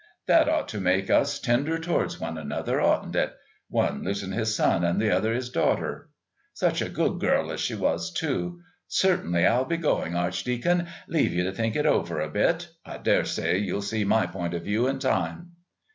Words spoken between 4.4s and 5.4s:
son and the other